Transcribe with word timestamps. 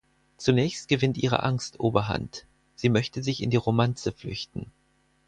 Zunächst 0.37 0.87
gewinnt 0.87 1.19
ihre 1.19 1.43
Angst 1.43 1.79
Oberhand, 1.79 2.47
sie 2.75 2.89
möchte 2.89 3.21
sich 3.21 3.39
in 3.43 3.51
die 3.51 3.57
Romanze 3.57 4.11
flüchten. 4.11 4.71